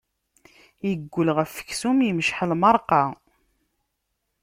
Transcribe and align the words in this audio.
Iggul 0.91 1.29
ɣef 1.37 1.53
uksum, 1.61 1.97
imceḥ 2.09 2.39
lmeṛqa. 2.51 3.03